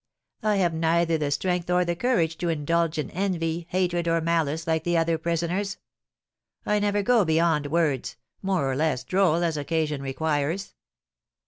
[0.41, 4.65] I have neither the strength or the courage to indulge in envy, hatred, or malice,
[4.65, 5.77] like the other prisoners;
[6.65, 10.73] I never go beyond words, more or less droll as occasion requires.